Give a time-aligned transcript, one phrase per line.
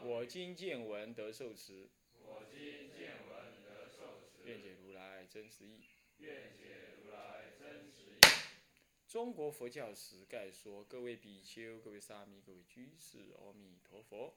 [0.00, 1.88] 我今见闻得受持，
[2.22, 5.80] 我今见闻得受持愿解如来真实义。
[6.18, 8.20] 愿解如来真实义
[9.08, 14.34] 中国佛教史概说，各位比丘、各位沙弥、各位居士，阿弥陀佛。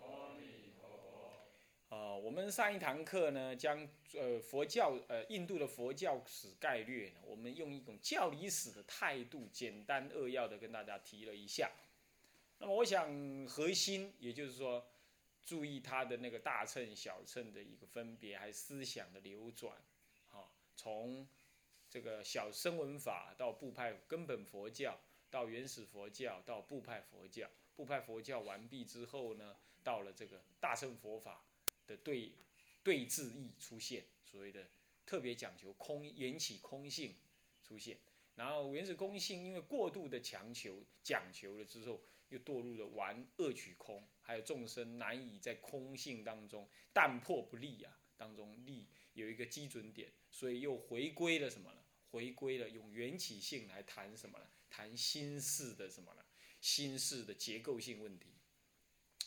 [0.00, 0.88] 阿弥陀
[1.88, 11.72] 佛啊，我们上一堂课呢，将呃佛教呃印度的佛教史概略呢，我们用一种教理史的态度，简单扼要的跟大家提了一下。
[12.58, 14.86] 那么我想核心，也就是说，
[15.44, 19.76] 注意他的那个大乘小乘的一个分别，还思想的流转，
[20.30, 21.26] 啊，从
[21.88, 31.44] 这个小声闻法到部派根本佛教，到原始佛教，到部派佛教，部派佛教完毕之后呢，到了这个大乘佛法。
[31.86, 32.30] 的对
[32.84, 34.70] 对治义出现，所谓的
[35.04, 37.16] 特别讲求空缘起空性
[37.64, 37.98] 出现，
[38.36, 51.84] 然后原始空性因为过度的强求讲求了之后，又堕入了玩恶取空，还有众生难以在空性当中淡泊不立啊，当中立有一个基准点，所以又回归了什么呢？
[52.10, 54.46] 回归了用缘起性来谈什么呢？
[54.68, 56.24] 谈心事的什么呢？
[56.60, 58.34] 心事的结构性问题，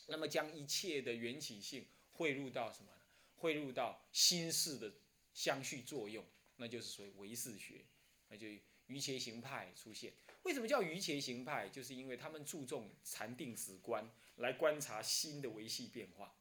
[0.07, 1.85] 那么将一切的缘起性。
[2.15, 3.01] 汇入到什么呢？
[3.35, 4.93] 汇入到心事的
[5.33, 6.23] 相续作用，
[6.57, 7.83] 那就是属于唯识学，
[8.27, 8.47] 那就
[8.93, 10.13] 瑜伽行派出现。
[10.43, 11.67] 为什么叫瑜伽行派？
[11.69, 16.35] 就是因为他们注重禅定止观来观察心的维系变化。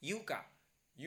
[0.00, 0.44] Yoga,
[0.96, 1.04] y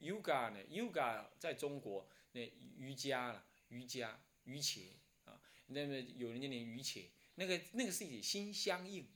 [0.00, 2.40] u g a 呢？Yoga 在中国那
[2.78, 4.80] 瑜伽了，瑜伽瑜伽
[5.24, 9.06] 啊，那么有人念瑜伽，那个那个是指心相应，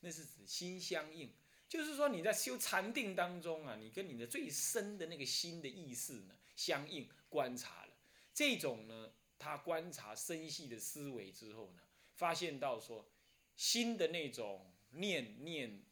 [0.00, 1.32] 那是指心相应。
[1.68, 7.92] 就是说你在修禅定当中啊，你跟你的最深的那个心的意识呢相应观察了，
[8.34, 11.82] 这种呢，他观察深细的思维之后呢，
[12.14, 13.10] 发现到说
[13.56, 15.82] 心的那种念念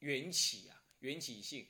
[0.00, 1.66] 缘起啊，缘起性，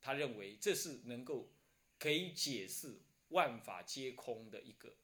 [0.00, 1.52] 他认为这是能够
[1.98, 2.98] 可以解释
[3.28, 4.96] 万法皆空的一个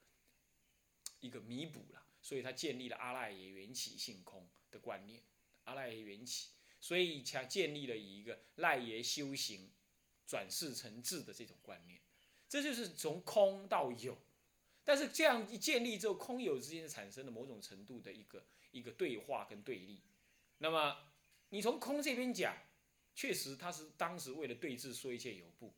[1.21, 5.23] 一个弥补了，所以他建立了阿赖耶缘起性空的观念，
[5.65, 6.49] 阿赖耶缘起。
[6.85, 9.71] 所以才建立了一个赖耶修行
[10.27, 12.03] 转世成智的这种观念，
[12.49, 14.19] 这就是从空到有，
[14.85, 20.01] 但是这样一建立之后，空有之间产生了某种程度的一个一个对话跟对立。
[20.59, 20.97] 那么
[21.51, 22.57] 你从空这边讲，
[23.15, 25.73] 确实他是当时为了对峙说一切有不，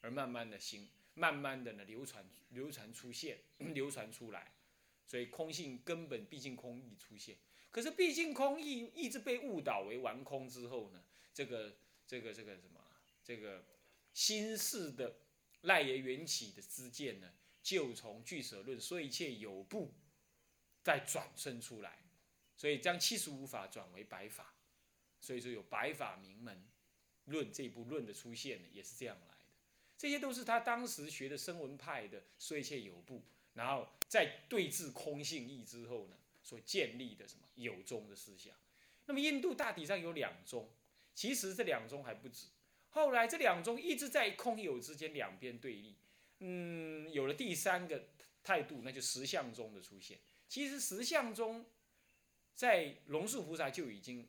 [0.00, 3.38] 而慢慢的行，慢慢的呢流传流传出现
[3.74, 4.52] 流传出来，
[5.06, 7.36] 所以空性根本毕竟空意出现。
[7.70, 11.74] 可是，毕竟空意一直被误导为完空之后呢，这个、
[12.06, 12.78] 这个、这个什么，
[13.24, 13.64] 这个
[14.12, 15.16] 心事的
[15.62, 17.32] 赖耶缘起的知见呢，
[17.62, 19.92] 就从俱舍论说一切有部，
[20.82, 21.98] 再转生出来，
[22.56, 24.54] 所以将七十五法转为白法，
[25.20, 26.66] 所以说有白法名门
[27.26, 29.44] 论这部论的出现呢，也是这样来的。
[29.96, 33.22] 这些都是他当时学的声闻派的说一切有部，
[33.54, 36.16] 然后在对峙空性义之后呢。
[36.44, 38.52] 所建立的什么有宗的思想，
[39.06, 40.68] 那么印度大体上有两宗，
[41.14, 42.48] 其实这两宗还不止。
[42.88, 45.94] 后来这两宗一直在空有之间两边对立，
[46.42, 48.08] 嗯，有了第三个
[48.42, 50.18] 态度，那就实相中的出现。
[50.48, 51.64] 其实实相中
[52.54, 54.28] 在龙树菩萨就已经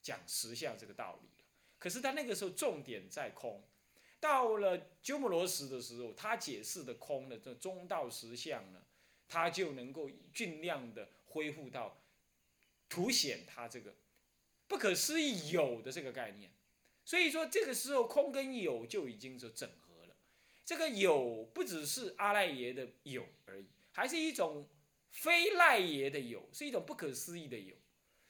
[0.00, 1.44] 讲实相这个道理了，
[1.78, 3.62] 可是他那个时候重点在空，
[4.20, 8.82] 到了鸠摩罗什的时候，他解释的空的这中道实相呢，
[9.26, 11.08] 他就能够尽量的。
[11.28, 12.00] 恢复到
[12.88, 13.94] 凸显他这个
[14.66, 16.50] 不可思议有的这个概念，
[17.04, 19.85] 所以说这个时候空跟有就已经是整合。
[20.66, 24.68] 这个有不只是阿赖耶的有而已，还是一种
[25.12, 27.74] 非赖耶的有，是一种不可思议的有。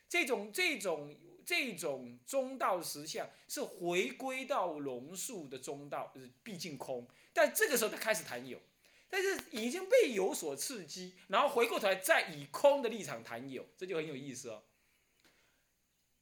[0.08, 7.08] 这种这种这种中道实相是回归到龙树的中道，是毕竟空。
[7.32, 8.60] 但这个时候他开始谈有。
[9.08, 14.64] 但是已经被有所刺激，然后回过头来再以空的立场谈有，这就很有意思哦。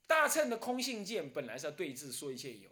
[0.06, 2.68] 大乘的空性见本来是要对峙说一切有，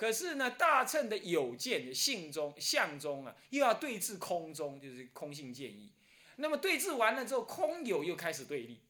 [0.00, 5.92] 可是呢，大乘的有见性中相中啊，又要对峙空中，就是空性见义。
[6.36, 8.80] 那么对峙完了之后，空有又开始对立，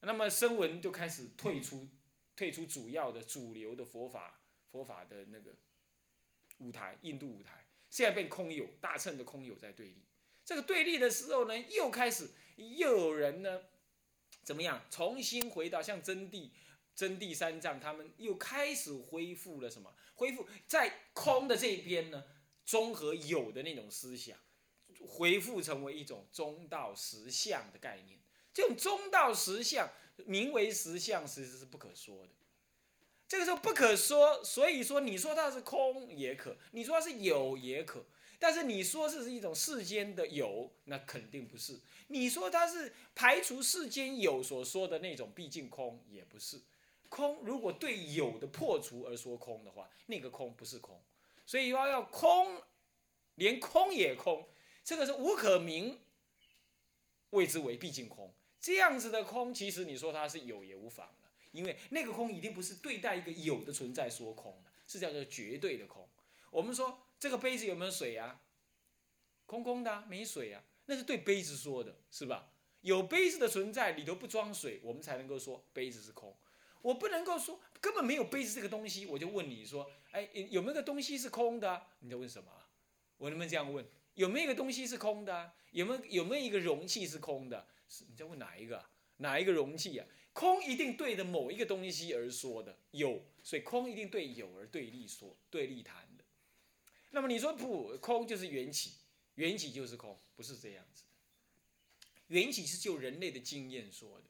[0.00, 1.86] 那么声闻就开始退出
[2.34, 4.40] 退出主要的主流的佛法
[4.72, 5.54] 佛法的那个
[6.58, 10.02] 舞台，印度舞台，现在变空有大乘的空有在对立。
[10.44, 13.60] 这个对立的时候呢，又开始又有人呢，
[14.42, 14.84] 怎么样？
[14.90, 16.50] 重新回到像真谛、
[16.96, 19.94] 真谛三藏，他们又开始恢复了什么？
[20.14, 22.24] 恢复在空的这一边呢，
[22.64, 24.36] 综合有的那种思想，
[25.06, 28.18] 恢复成为一种中道实相的概念。
[28.54, 29.88] 这种中道实相，
[30.24, 32.32] 名为实相，其实是不可说的。
[33.28, 38.06] 这个时候不可说，所以说你说它是空也可，你说它是有也可。
[38.38, 41.80] 但是你说这是一种世间的有，那肯定不是。
[42.08, 46.60] 你说它是排除世间有所说的那种毕竟空，也不是。
[47.08, 51.02] 空如果对有的破除而说空的话，那个空不是空。
[51.44, 52.62] 所以要要空，
[53.34, 54.48] 连空也空，
[54.84, 56.00] 这个是无可名，
[57.30, 58.34] 谓之为毕竟空。
[58.60, 66.08] 这样子的空，其实你说它是有也无妨了，因为那个空一定不是对待一个有的存在说空的，是叫做绝对的空。
[66.50, 67.02] 我们说。
[67.18, 68.42] 这个杯子有没有水啊？
[69.46, 72.52] 空空的，没水啊，那是对杯子说的，是吧？
[72.82, 76.36] 有杯子的存在，里头不装水，我们才能够说杯子是空。
[76.86, 81.84] 我不能够说根本没有杯子这个东西，我就问你说，哎，有没有个东西是空的？
[81.98, 82.48] 你在问什么？
[83.16, 83.84] 我能不能这样问？
[84.14, 85.52] 有没有一个东西是空的？
[85.72, 87.66] 有没有有没有一个容器是空的？
[87.88, 88.84] 是你在问哪一个？
[89.16, 90.06] 哪一个容器啊？
[90.32, 96.22] 空一定对着某一个东西而说的，有，所以空一定对有而对立说，对立谈的。
[97.10, 98.92] 那么你说不空就是缘起，
[99.34, 101.08] 缘起就是空，不是这样子的。
[102.28, 104.24] 缘起是就人类的经验说的，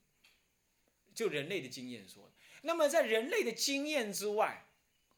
[1.15, 2.33] 就人类的经验说的。
[2.67, 4.67] 那么在人类的经验之外，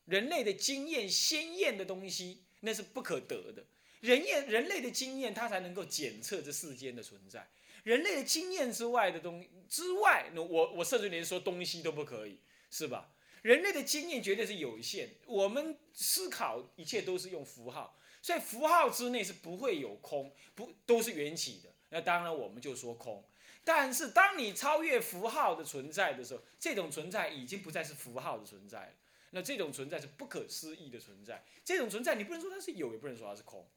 [0.04, 3.64] 人类的经验鲜艳的东西，那是不可得的。
[4.00, 7.48] 人验人类的经验，它才能够检测这世间的存在。
[7.84, 12.38] 人类的经验之外的东之外，那我我甚至连说东西都不可以，
[12.70, 13.14] 是吧？
[13.40, 21.72] 人类的经验绝对是有限，我们思考一切都是用符号，所以符号之内是不会有空，不都是缘起的。
[21.88, 23.24] 那当然我们就说空，
[23.68, 28.92] 但是当你超越符号的存在的时候，这种存在已经不再是符号的存在了。
[29.32, 33.68] 那这种存在是不可思议的存在，这种存在你不能说它是有，也不能说它是空。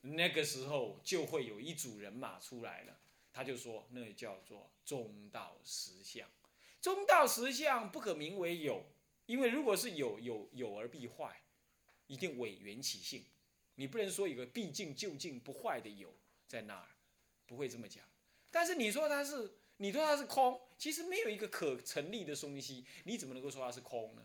[0.00, 2.96] 那个时候就会有一组人马出来了，
[3.34, 6.26] 他就说那叫做中道实相，
[6.80, 8.82] 中道实相不可名为有。
[9.26, 11.42] 因为如果是有有有而必坏，
[12.06, 13.22] 一定伪缘起性，
[13.74, 16.14] 你不能说有个毕竟就竟不坏的有
[16.48, 16.88] 在那儿，
[17.46, 18.02] 不会这么讲。
[18.54, 24.22] 但是你说它是，你说它是空，其实没有一个可成立的东西，你怎么能够说它是空呢？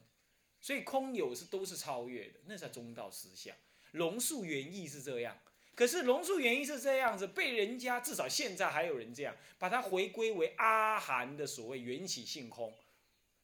[0.62, 3.56] 所以空有是都是超越的，那才中道实相。
[3.94, 5.36] 龙树原意是这样，
[5.74, 12.72] 可是龙树原意是这样子，被人家至少现在还有人这样，把它回归为阿含的所谓缘起性空。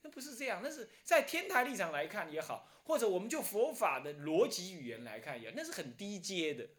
[0.03, 6.69] 那不是这样，那是在天台立场来看也好，或者我们就佛法的逻辑语言来看也，那是很低阶的。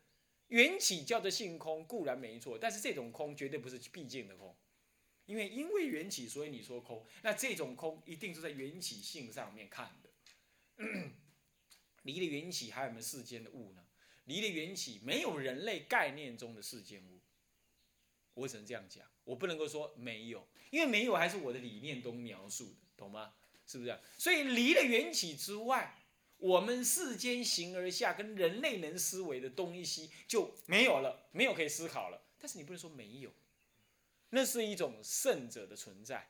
[0.48, 4.56] 缘起叫做性空固然没错，但是这种空绝对不是毕竟的空，
[5.26, 10.10] 因为因为缘起，所以你说空，那这种空一定是在缘起性上面看的。
[12.02, 13.84] 离了缘起还有没有世间的物呢？
[14.24, 17.20] 离了缘起没有人类概念中的世间物，
[18.34, 22.86] 我只能这样讲，我不能够说没有，因为没有还是我的理念中描述的。
[22.96, 23.34] 懂吗？
[23.66, 24.00] 是不是？
[24.16, 25.94] 所以离了缘起之外，
[26.38, 32.22] 我们世间形而下跟人类能思维的东西就没有了，没有可以思考了。
[32.38, 33.32] 但是你不能说没有，
[34.30, 36.28] 那是一种圣者的存在，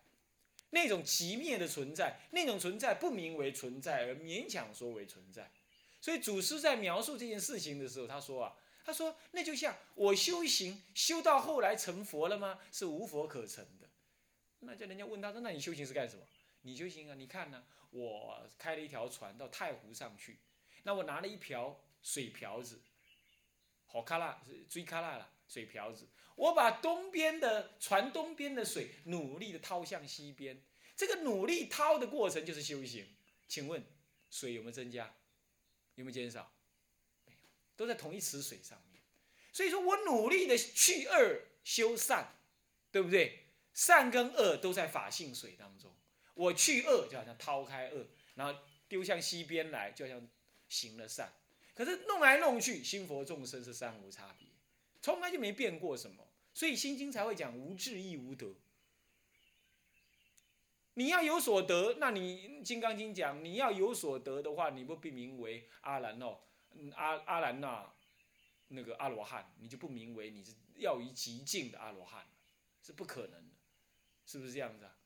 [0.71, 5.51] 那种极灭的存在，那种存在不名为存在，而勉强说为存在。
[6.01, 12.61] 所以祖师在描述这件事情的时候，他说啊，他说那就像我修行修到后来成佛了吗？
[12.71, 13.89] 是无佛可成的。
[14.61, 16.23] 那叫人家问他说，那你修行是干什么？
[16.67, 17.15] 你就行啊！
[17.15, 17.65] 你看呢？
[17.91, 20.41] 我开了一条船到太湖上去，
[20.83, 22.83] 那我拿了一瓢水瓢子，
[23.87, 30.61] 好卡拉是追卡拉了水瓢子，我把东边的船东边的水努力的掏向西边，
[30.97, 33.15] 这个努力掏的过程就是修行。
[33.47, 33.87] 请问
[34.29, 35.15] 水有没有增加？
[35.95, 36.53] 有没有减少？
[37.25, 37.39] 没有，
[37.77, 39.01] 都在同一池水上面。
[39.53, 42.35] 所以说我努力的去恶修善，
[42.91, 43.45] 对不对？
[43.73, 45.95] 善跟恶都在法性水当中。
[46.37, 50.29] 我去恶，就好像掏开恶，然后丢向西边来，就像
[50.69, 51.33] 行了善。
[51.75, 54.47] 可是弄来弄去，心佛众生是三无差别，
[55.01, 56.29] 从来就没变过什么。
[56.53, 58.55] 所以心经才会讲无智亦无得。
[60.95, 66.41] 你要有所得，那你金刚经讲你要有所得的话，你不必名为阿兰哦，
[66.95, 67.95] 阿阿兰那
[68.69, 72.27] 那个阿罗汉，你就不名为你是要于极境的阿罗汉，
[72.83, 73.55] 是不可能的，
[74.27, 74.97] 是不是这样子啊？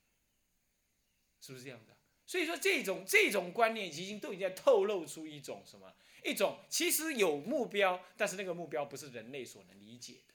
[1.40, 1.96] 是不是这样子啊？
[2.26, 5.92] 所以说这种这种观念已经都已经在透露出一种什么？
[6.24, 10.34] 一种其实有目标，但是那个目标不是人类所能理解的。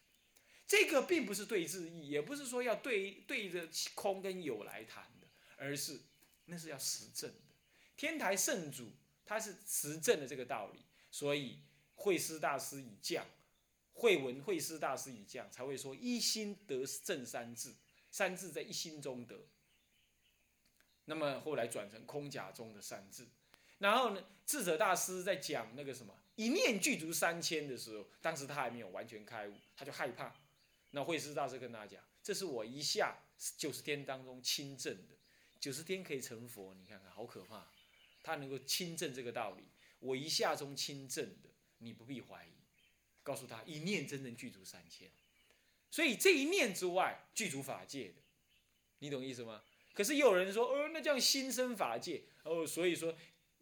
[0.67, 6.01] 这个并不是对质疑，也不是说要对对着空跟有来谈的，而是
[6.45, 7.53] 那是要实证的。
[7.95, 8.91] 天台圣主
[9.23, 10.79] 他是实证的这个道理，
[11.11, 11.59] 所以
[11.93, 13.25] 慧师大师以降，
[13.93, 17.73] 慧文慧师大师以降才会说一心得正三智，
[18.09, 19.47] 三智在一心中得。
[21.05, 23.25] 那么后来转成空假中的三智。
[23.79, 30.33] 然后呢，智者大师在讲那个什么一念具足三千的时候，当时他还没有完全开悟，他就害怕。
[30.91, 33.17] 那慧师大师跟他讲：“这是我一下
[33.57, 35.15] 九十天当中亲证的，
[35.59, 37.67] 九十天可以成佛，你看看好可怕。
[38.23, 39.63] 他能够亲证这个道理，
[39.99, 42.49] 我一下中亲证的，你不必怀疑。
[43.21, 45.09] 告诉他一念真正具足三千，
[45.89, 48.21] 所以这一念之外具足法界的，
[48.99, 49.63] 你懂意思吗？
[49.95, 53.15] 可是又有人说，哦，那叫心生法界，哦，所以说。”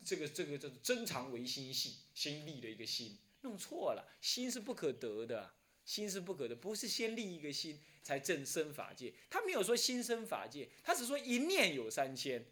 [0.06, 5.54] 这个这个叫做真常为心系，心立的一个心，弄错了，心是不可得的，
[5.86, 12.46] 心是不可得，不是先立一个心才正生法界，他没有说心生法界，他只说一念有三千，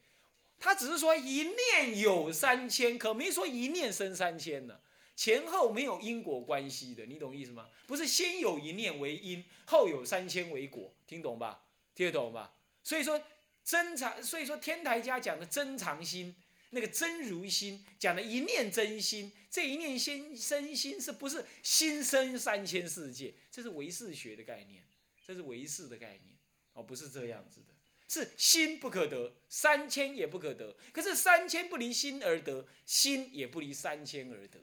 [0.60, 4.80] 他只是说一念有三千，可没说一念生三千呢，
[5.14, 7.68] 前后没有因果关系的，你懂意思吗？
[7.86, 11.66] 不是先有一念为因，后有三千为果，听懂吧？
[11.94, 12.56] 听得懂吧？
[12.82, 13.22] 所以说
[13.64, 16.36] 真常，所以说天台家讲的真常心。
[16.74, 23.34] 那个真如心讲的一念真心，这一念心生心是不是心生三千世界？
[23.52, 24.82] 这是唯识学的概念，
[25.28, 26.34] 这是唯识的概念
[26.72, 27.74] 哦，不是这样子的，
[28.08, 30.78] 是心不可得，三千也不可得。
[30.94, 34.62] 可是三千不离心而得，心也不离三千而得，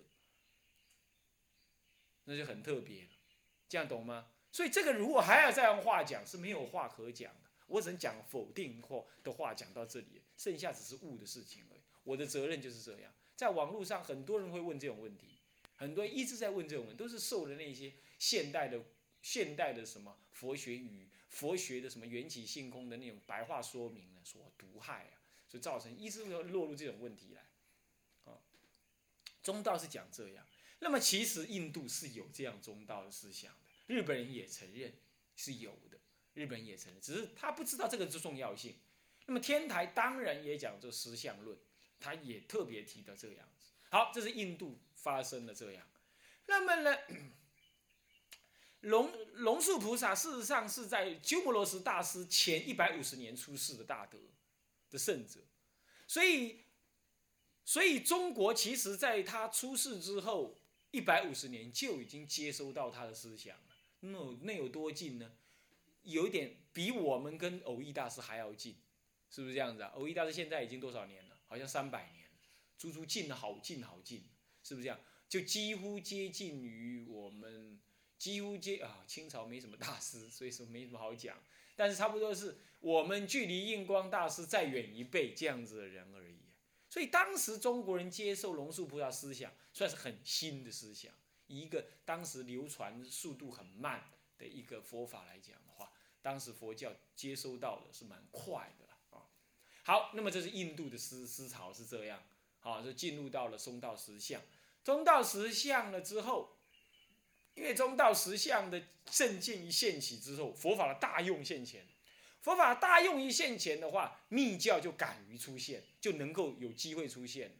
[2.25, 3.09] 那就很特别了，
[3.69, 4.29] 这样懂吗？
[4.51, 7.48] 所以这个如果还要再用话讲，是没有话可讲的。
[7.69, 11.81] 我只能讲否定或的话讲到这里，剩下只是悟的事情而已。
[12.03, 15.39] 我的责任就是这样，在网络上很多人会问这种问题，
[15.77, 18.83] 很多人一直在问这种问题，都是受了那些现代的
[19.21, 27.43] 现代的什么佛学与佛学的什么缘起性空的那种白话说明呢所毒害啊，所以造成一直要落入这种问题来。
[28.25, 28.41] 啊，
[29.43, 30.47] 中道是讲这样，
[30.79, 34.95] 那么其实印度是有这样中道的思想的，日本人也承认
[35.37, 35.79] 是有，
[36.39, 38.77] 日本也承认，只是他不知道这个之重要性。
[39.27, 41.59] 那么天台当然也讲这实相论。
[42.01, 45.85] 他也特别提到这样子，好，这是印度发生的这样。
[46.47, 46.97] 那么呢，
[48.83, 54.17] 龙龙树菩萨事实上是在鸠摩罗什大师前一百五十年出世的大德
[54.93, 55.41] 的圣者，
[56.07, 56.61] 所以，
[57.65, 60.57] 所以中国其实在他出世之后
[60.93, 63.75] 一百五十年就已经接收到他的思想了。
[63.99, 65.33] 那那有多近呢？
[66.03, 68.77] 有一点比我们跟偶益大师还要近，
[69.31, 69.91] 是不是这样子啊？
[69.95, 71.37] 偶益大师现在已经多少年了？
[71.47, 72.29] 好像三百年，
[72.77, 74.25] 足足近了好近好近，
[74.63, 74.99] 是不是这样？
[75.29, 77.79] 就几乎接近于我们，
[78.17, 81.37] 几乎接啊，清朝没什么大师， 所以说没什么好讲。
[81.77, 86.39] 但是差不多是我们距离印光大师再远一倍这样子的人而已。
[86.91, 91.13] 所以当时中国人接受龙树菩萨思想，算是很新的思想。
[91.47, 95.93] 一个当时流传速度很慢的一个佛法来讲的话，
[96.23, 99.27] 当时佛教接收到的是蛮快的啊。
[99.83, 102.23] 好，那么这是印度的思思潮是这样，
[102.61, 104.41] 好，就进入到了中道实相。
[104.85, 106.57] 中道实相了之后，
[107.55, 111.87] 因为中道实相的正见一现起之后，佛法的大用现前。
[112.41, 117.53] 佛法大用一现前的话，密教就敢于出现，就能够有机会出现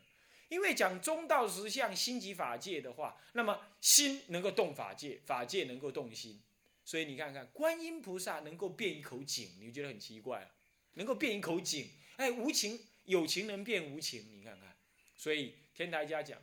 [0.49, 6.41] 因为讲中道实相心即法界的话，那么心能够动法界，法界能够动心。
[6.89, 10.51] 所以你看看，观音菩萨能够变一口井，你觉得很奇怪啊？
[10.95, 11.91] 能够变一口井。
[12.17, 14.75] 哎，无情有情能变无情，你看看，
[15.15, 16.41] 所以天台家讲，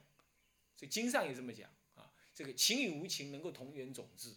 [0.77, 4.35] 这经上也这么讲啊，这个情与无情能够同源种质，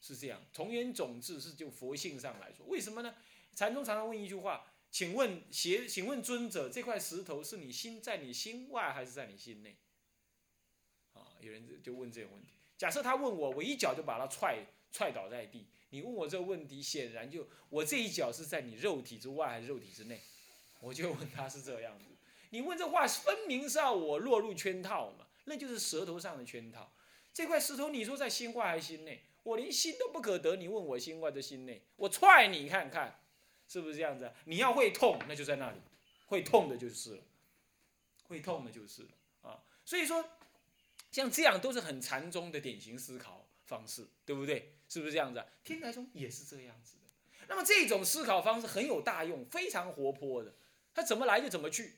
[0.00, 3.14] 是这样，同源种质是就佛性上来说，为什么呢？
[3.54, 9.76] 禅宗常常问一句话，请问邪，请问尊者，这块石头是你心在你心外还是在你心内？
[11.12, 12.54] 啊，有人就问这个问题。
[12.78, 15.66] 假设他问我，我一脚就把他踹踹倒在地。
[15.90, 20.20] 你问我这个问题，显然就我这一脚是在你肉体之外还是肉体之内？
[20.80, 22.04] 我就问他是这样子，
[22.50, 25.26] 你问这话分明是要我落入圈套嘛？
[25.44, 26.92] 那就是舌头上的圈套。
[27.32, 29.22] 这块石头你说在心外还是心内？
[29.44, 33.18] 我连心都不可得，你问我心外的心内，我踹你看看，
[33.66, 34.30] 是不是这样子？
[34.44, 35.78] 你要会痛，那就在那里，
[36.26, 37.22] 会痛的就是了，
[38.24, 39.08] 会痛的就是了
[39.42, 39.64] 啊。
[39.86, 40.22] 所以说，
[41.10, 44.74] 像这样都是很禅宗的典型思考方式，对不对？
[44.88, 45.38] 是不是这样子？
[45.38, 47.46] 啊天台宗也是这样子的。
[47.48, 50.54] 那么这种思考方式很有大用，非常活泼的。
[50.94, 51.94] 他怎么来就怎么去，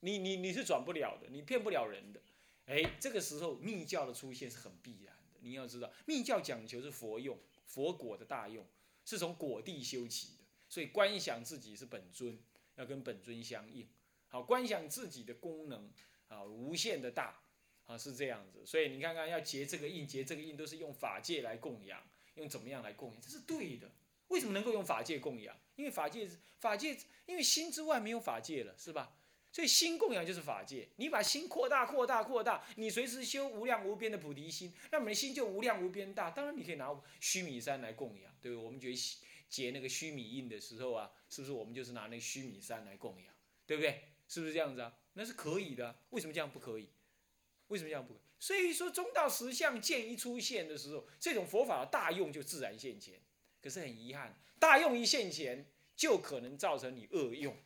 [0.00, 2.20] 你你你是转不了的，你骗不了人的。
[2.66, 5.38] 哎，这个时候密教的出现是很必然的。
[5.40, 8.66] 你要知道，密教讲求是佛用，佛果的大用，
[9.04, 12.38] 是从果地修起的，所以观想自己是本尊，
[12.76, 13.88] 要跟本尊相应。
[14.28, 15.90] 好，观想自己的功能
[16.28, 17.40] 啊，无限的大
[17.86, 18.64] 啊，是这样子。
[18.64, 22.02] 所以你看看，要结这个印，结这个印，都是用法界来供养，
[22.34, 23.90] 用怎么样来供养，这是对的。
[24.28, 25.56] 为什么能够用法界供养？
[25.76, 29.16] 因为法界法界，因为心之外没有法界了，是吧？
[29.52, 36.30] 所以心供养就是法界，你把心扩大、扩大、扩大，你随时修无量无边的菩提心，那我们的心就无量无边大。
[36.30, 36.88] 当然你可以拿
[37.20, 38.64] 须弥山来供养，对不对？
[38.64, 38.96] 我们觉得
[39.48, 43.32] 结那个须弥印的时候啊，是不是我们就是拿那个须弥山来供养，
[43.66, 44.02] 对不对？
[44.26, 44.92] 是不是这样子啊？
[45.12, 46.00] 那是可以的。
[46.10, 46.88] 为什么这样不可以？
[47.68, 48.20] 为什么这样不可？
[48.38, 53.20] 所以说中道实相见一出现的时候，这种佛法的大用就自然现前。
[53.62, 55.66] 可是很遗憾，大用一现前，
[55.96, 57.56] 就可能造成你恶用。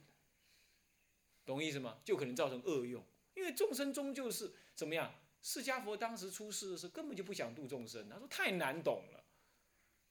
[1.44, 1.98] 懂意思吗？
[2.04, 3.02] 就可能造成恶用，
[3.34, 5.12] 因为众生终究是怎么样？
[5.40, 9.24] 释迦佛当时出世的时候，根本就不想度众生，他说太难懂了，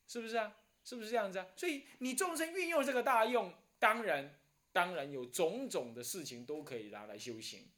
[0.07, 0.57] 是不是啊？
[0.83, 1.47] 是不是这样子啊？
[1.55, 4.37] 所以你众生运用这个大用，当然
[4.71, 7.69] 当然有种种的事情都可以拿来修行。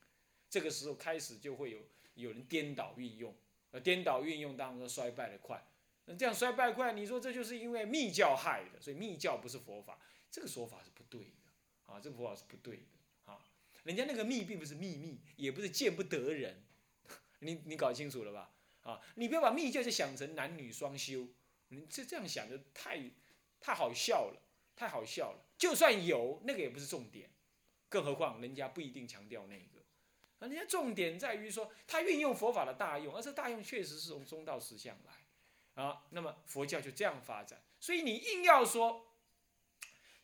[0.50, 1.80] 这个时候开始就会有
[2.22, 3.36] 有人颠倒运用，
[3.72, 5.64] 呃，颠倒运用当中衰败的快，
[6.06, 10.00] 那这样衰败快，你说这就是因为密教害的，所以密教不是佛法，
[10.30, 13.40] 这个说法是不对的啊，这个佛法是不对的啊。
[13.84, 16.62] 人家那个密并不是秘密，也不是见不得人，
[17.40, 18.52] 你你搞清楚了吧？
[18.84, 21.28] 啊，你不要把密教就想成男女双修，
[21.68, 23.10] 你这这样想的太
[23.60, 24.42] 太好笑了，
[24.76, 25.46] 太好笑了。
[25.58, 27.30] 就算有那个也不是重点，
[27.90, 29.79] 更何况人家不一定强调那个，
[30.40, 37.62] 啊，人家重点在于说他运用佛法的大用，而这大用确实是从中道实相来，啊，那么佛教就这样发展。
[37.80, 39.06] 所以你硬要说。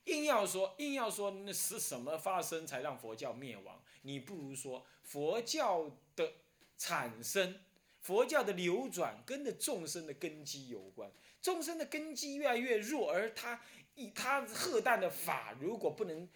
[0.05, 3.83] 硬要说，硬要说，那是什么发生才让佛教灭亡？
[4.03, 6.31] 你不如说佛教的
[6.77, 7.59] 产生，
[8.01, 11.11] 佛教的流转，跟着众生的根基有关。
[11.41, 13.59] 众生的根基越来越弱，而他
[13.95, 16.29] 以他赫旦的法，如果不能，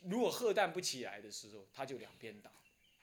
[0.00, 2.50] 如果赫旦不起来的时候，他就两边倒，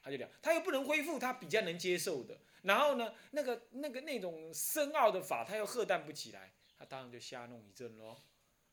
[0.01, 2.39] 他就讲，他又不能恢复他比较能接受的。
[2.63, 8.21] 然后呢，那个那个那种深奥的法，他又喝淡不起来，他当然就瞎弄一阵喽，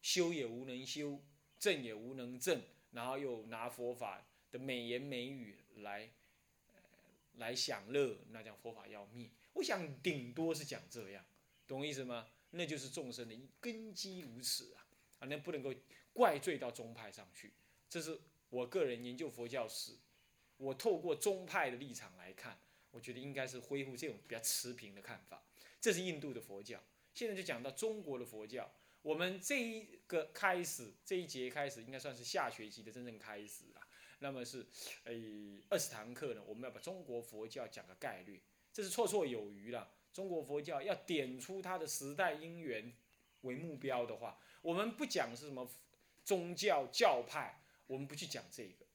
[0.03, 1.23] 修也无能修。
[1.59, 6.11] 正也无能正，然后又拿佛法的美言美语来，
[7.37, 9.31] 来享乐，那叫佛法要灭。
[9.55, 11.25] 我想顶多是讲这样，
[11.67, 12.29] 懂我意思吗？
[12.51, 14.87] 那就是众生的根基如此啊，
[15.21, 15.73] 啊，那不能够
[16.12, 17.55] 怪罪到宗派上去。
[17.89, 19.93] 这是我个人研究佛教史，
[20.57, 22.59] 我透过宗派的立场来看，
[22.90, 25.42] 我觉得应该是恢复这种比较持平的看法。
[25.81, 26.83] 这是印度的佛教，
[27.14, 28.71] 现在就讲到中国的佛教。
[29.03, 33.87] 我们这一个开始，这一节开始应该算是下学期的真正开始了。
[34.19, 34.66] 那么是，
[35.05, 38.42] 诶，二十堂课呢，我们要把中国佛教讲个概率，
[38.73, 39.92] 这是绰绰有余了。
[40.12, 42.90] 中国佛教要点出它的时代因缘
[43.42, 45.71] 为目标的话，我们不讲是什么
[46.25, 48.86] 宗教教派，我们不去讲这个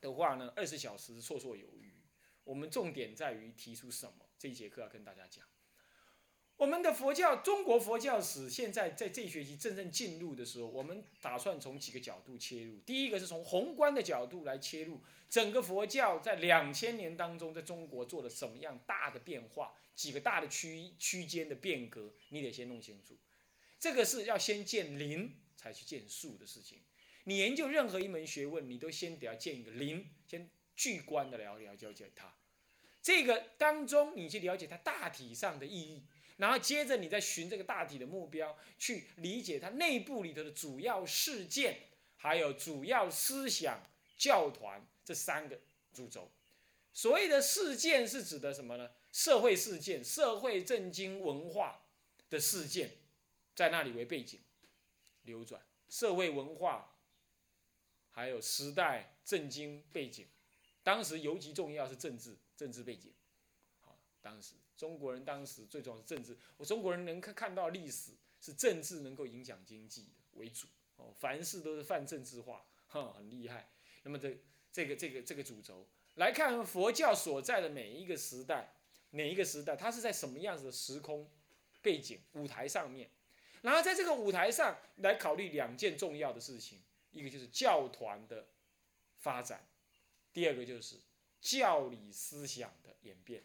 [0.00, 1.94] 的话呢，二十小时绰绰有余。
[2.44, 5.44] 我们重点在于提出什么，这一节课要跟大家讲。
[6.56, 12.80] 我们的佛教，中国佛教史现在在这一学期真正进入的时候，我们打算从几个角度切入。
[12.80, 23.16] 第一个是从宏观的角度来切入，整个佛教在两千年当中，在中国做了什么样大的变化，几个大的区区间的变革，你得先弄清楚。
[23.78, 26.80] 这个是要先见零才去见数的事情。
[27.28, 32.34] 你研究任何一门学问，你都先得要见一个零，先具观的了了了解它。
[33.02, 36.02] 这个当中，你去了解它大体上的意义。
[36.38, 41.78] 然后接着你再寻这个大体的目标去理解它内部里头的主要事件，
[42.16, 43.78] 还有主要思想、
[44.16, 45.60] 教团这三个
[45.92, 46.30] 主轴。
[46.94, 48.88] 所谓的事件是指的什么呢？
[49.12, 51.82] 社会事件、社会政经文化
[52.30, 52.92] 的事件，
[53.54, 54.40] 在那里为背景
[55.24, 55.60] 流转。
[55.90, 56.94] 社会文化
[58.18, 60.26] 还有时代政经背景，
[60.82, 63.12] 当时尤其重要是政治政治背景。
[63.80, 64.56] 好，当时。
[64.76, 73.70] 中国人当时最重要是政治，我中国人能看看到历史是政治能够影响经济的为主哦，凡事都是泛政治化，哈，很厉害。
[74.02, 74.36] 那么这
[74.72, 78.72] 这个这个这个主轴来看佛教所在的每一个时代，
[79.10, 81.30] 哪一个时代它是在什么样子的时空
[81.82, 83.08] 背景舞台上面，
[83.62, 86.80] 然后在这个舞台上来考虑两件重要的事情，
[87.18, 88.46] 一个就是教团的
[89.18, 89.66] 发展，
[90.32, 90.96] 第二个就是
[91.40, 93.42] 教理思想的演变。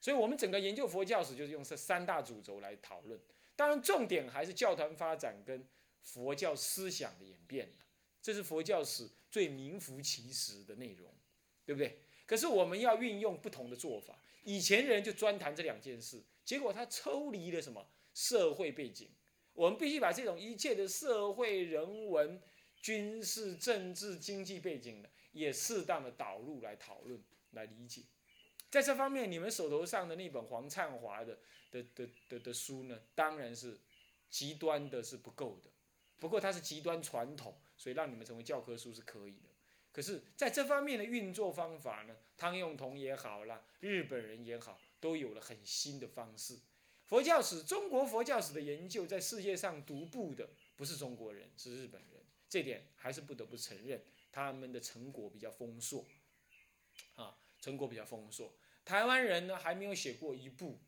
[0.00, 3.18] 所以，我们整个研究佛教史就是用这三大主轴来讨论。
[3.56, 5.66] 当然，重点还是教团发展跟
[6.02, 7.72] 佛教思想的演变。
[8.20, 11.10] 这是佛教史最名副其实的内容，
[11.64, 11.98] 对不对？
[12.26, 14.18] 可是我们要运用不同的做法。
[14.44, 19.08] 以前人就专谈这两件事，结果他抽离了什么社会背景？
[19.54, 22.40] 我们必须把这种一切的社会人文、
[22.82, 28.02] 军事、政治、经济背景呢，也适当的导入来讨论、来理解。
[28.70, 31.38] 在这方面，你们手头上的那本黄灿华的
[31.70, 33.78] 的的的的书呢，当然是
[34.28, 35.70] 极端的，是不够的。
[36.18, 39.50] 不过它是极端传统，所以让你们成为教科书是可以的。
[39.92, 46.58] 可是在这方面的运作方法呢，汤用彤也好啦，日本人也好，都有了很新的方式。
[47.06, 52.24] 佛教史，中国佛教史的研究在世界上独步的不是中国人，是日本人。
[52.48, 56.06] 这点还是不得不承认，他们的成果比较丰硕，
[57.16, 58.54] 啊，成果比较丰硕。
[58.84, 60.78] 台湾人呢，还没有写过一部，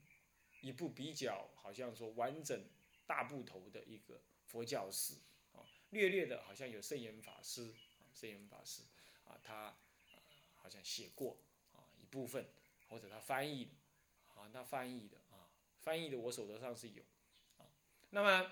[0.60, 2.64] 一部比较好像说完整
[3.06, 5.14] 大部头的一个佛教史，
[5.52, 8.82] 啊，略略的好像有圣严法师，啊，圣严法师。
[9.24, 9.76] 啊，他
[10.54, 11.36] 好像写过
[11.72, 12.46] 啊一部分，
[12.88, 13.72] 或者他翻译的，
[14.28, 15.45] 啊他翻译的啊
[15.86, 17.04] 翻译的我手头上是有，
[17.58, 17.64] 啊
[18.10, 18.50] 那么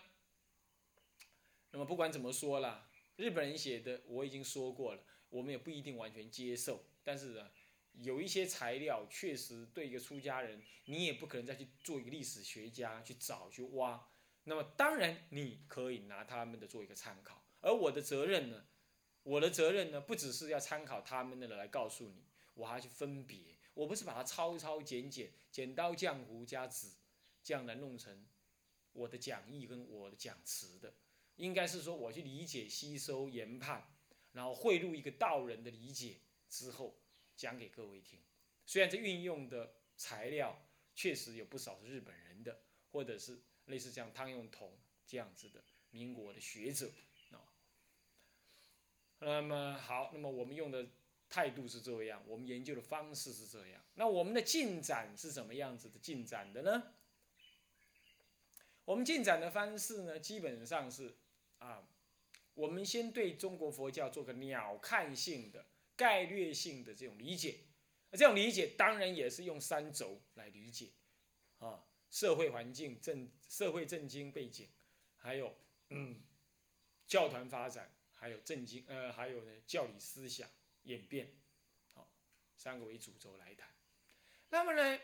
[1.73, 7.51] 那么不管怎么说啦，日本人写的我已经说过了，我们也不一定完全接受，但是呢
[7.95, 14.09] 有一些材料确实对一个出家人，你也不可能再去做一个历史学家去找去挖，
[14.45, 18.65] 那么当然你可以拿他们的做一个参考，而我的责任呢？
[19.25, 22.23] 我的责任呢，不只是要参考他们的来告诉你，
[22.55, 23.57] 我还要去分别。
[23.75, 26.87] 我不是把它抄抄剪剪，剪刀浆糊加纸，
[27.45, 28.27] 这样来弄成
[28.93, 30.93] 我的讲义跟我的讲词的。
[31.37, 33.85] 应该是说，我去理解、吸收、研判，
[34.33, 37.01] 然后汇入一个道人的理解之后，
[37.37, 38.21] 讲给各位听。
[38.65, 46.91] 虽然这运用的材料确实有不少是日本人的，或者是类似像汤用彤这样子的民国的学者
[47.33, 47.43] 啊。
[49.19, 50.89] 那么好，那么我们用的
[51.29, 53.85] 态度是这样，我们研究的方式是这样。
[53.95, 56.95] 那我们的进展是什么样子的进展的呢？
[58.85, 61.17] 我们进展的方式呢，基本上是
[61.59, 61.87] 啊，
[62.55, 65.67] 我们先对中国佛教做个鸟瞰性的、
[65.97, 67.61] 概略性的这种理解。
[68.13, 70.91] 这种理解当然也是用三轴来理解
[71.59, 74.69] 啊，社会环境、政社会政经背景，
[75.17, 75.57] 还有
[75.91, 76.23] 嗯，
[77.07, 77.91] 教团发展。
[78.17, 80.49] 还有政经，呃，还有呢，教理思想
[80.85, 81.31] 演变，
[81.93, 82.11] 好，
[82.57, 83.69] 三个为主轴来谈。
[84.49, 84.99] 那么呢，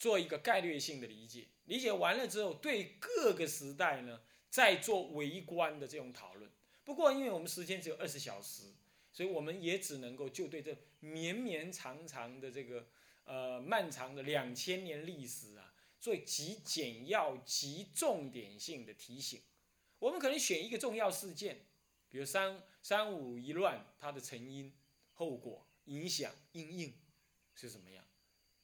[0.00, 6.50] 做一个概率性的理解，理解完了之后，对各个时代呢，再做围观的这种讨论。
[6.84, 8.72] 不过，因为我们时间只有二十小时，
[9.12, 12.88] 所以我们也只能够就对这绵绵长长的这个
[13.24, 19.42] 呃漫长的两千年历史啊，做极简要、极重点性的提醒。
[19.98, 21.66] 我们可能选一个重要事件，
[22.08, 24.72] 比如三三五一乱，它的成因、
[25.12, 26.94] 后果、影响、因应
[27.54, 28.02] 是什么样？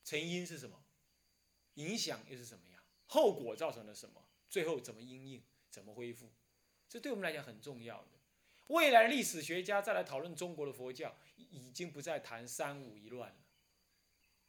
[0.03, 0.83] 成因是什么？
[1.76, 2.82] 影响又是什么样？
[3.06, 4.22] 后果造成了什么？
[4.50, 5.42] 最后怎么因应？
[5.70, 6.30] 怎么恢复？
[6.88, 8.18] 这对我们来讲很重要的。
[8.66, 13.38] 未来历史学家再来讨论中国的佛教，已经不再谈三五一乱了，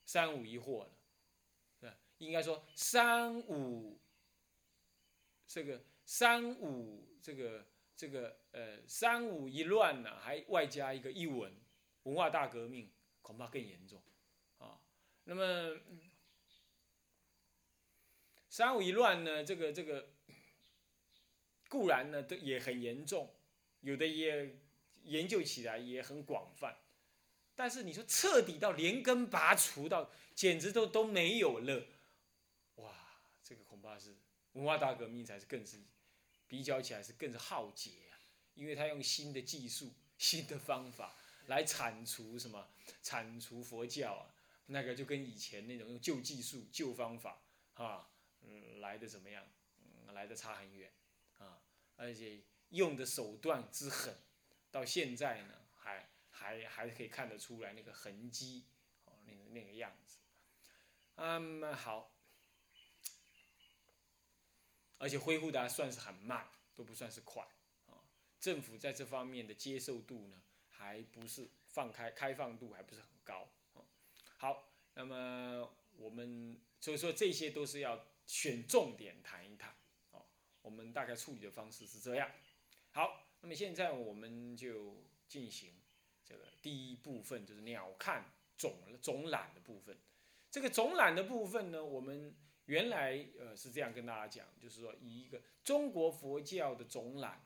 [0.06, 0.92] 三五一惑了，
[1.80, 4.00] 是应该说三五
[5.48, 5.82] 这个。
[6.10, 11.54] 三五这个这个呃三五一乱呢，还外加一个一文，
[12.04, 12.90] 文化大革命
[13.22, 14.02] 恐怕更严重
[14.58, 14.80] 啊。
[15.26, 15.78] 那么
[18.58, 20.10] 三五一乱呢，这个这个
[21.70, 23.32] 固然呢都也很严重，
[23.82, 24.58] 有的也
[25.04, 26.76] 研究起来也很广泛，
[27.54, 31.86] 但是你说彻底到连根拔除到简直都都没有了，
[32.78, 32.96] 哇，
[33.44, 34.16] 这个恐怕是
[34.54, 35.78] 文化大革命才是更是。
[36.48, 38.18] 比较起来是更是浩劫啊，
[38.56, 41.16] 因为他用新的技术、新的方法
[41.46, 42.68] 来铲除什么？
[43.04, 44.34] 铲除佛教啊，
[44.66, 47.40] 那个就跟以前那种用旧技术、旧方法
[47.76, 48.10] 啊，
[48.48, 49.46] 嗯，来的怎么样？
[49.80, 50.92] 嗯，来的差很远
[51.38, 51.62] 啊，
[51.96, 54.18] 而且用的手段之狠，
[54.72, 58.66] 到现在呢，还还还可以看得出来那个痕迹，
[59.06, 60.18] 哦，那个那个样子。
[61.16, 62.14] 嗯，好。
[65.00, 67.48] 而且恢复的还算是很慢，都不算是快
[67.86, 68.02] 啊。
[68.40, 73.86] 政府在这方面的接受度呢，还不是放开开放度还不是很高啊。
[74.38, 79.76] 好，那么我们所以说这些都是要选重点谈一谈
[80.12, 80.24] 哦。
[80.62, 82.30] 我们大概处理的方式是这样。
[82.92, 85.74] 好，那么现在我们就进行
[86.24, 88.22] 这个第一部分，就是鸟瞰
[88.56, 89.98] 总总览的部分。
[90.52, 92.36] 这个总览的部分呢，我们。
[92.68, 97.42] 原来呃是这样跟大家讲，就是说以一个中国佛教的总览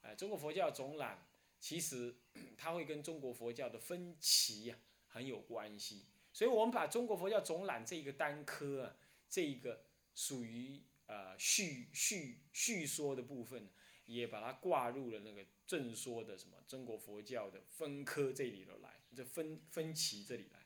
[0.00, 1.26] 哎，中国佛教总览
[1.58, 2.14] 其实
[2.56, 8.96] 它会跟中国佛教的分歧呀很有关系，所以我们把中国佛教总览这一个单科啊，
[9.28, 9.82] 这一个
[10.14, 13.68] 属于呃叙叙叙说的部分，
[14.06, 20.60] 也把它挂入了那个正说的什么中国佛教的分科这里头来，这分分歧这里来，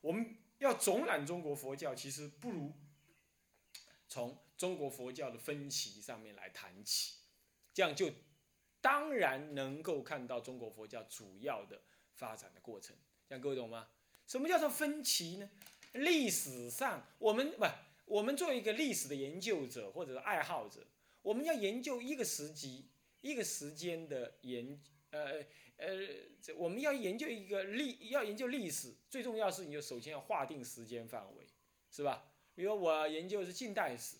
[0.00, 2.72] 我们要总览中国佛教，其实不如
[4.08, 7.18] 从中国佛教的分歧上面来谈起，
[7.72, 8.12] 这样就。
[8.82, 11.80] 当然能够看到中国佛教主要的
[12.14, 12.96] 发展的过程，
[13.28, 13.88] 这样各位懂吗？
[14.26, 15.48] 什么叫做分歧呢？
[15.92, 17.64] 历史上我们不，
[18.12, 20.86] 我们作为一个历史的研究者或者是爱好者，
[21.22, 22.90] 我们要研究一个时机、
[23.22, 24.78] 一个时间的研，
[25.12, 25.42] 呃
[25.78, 31.46] 呃，我们要研究一个历，要研究历史，最重要是你就首先要划定时间范围，
[31.90, 32.30] 是吧？
[32.54, 34.18] 比如我研究的是近代史，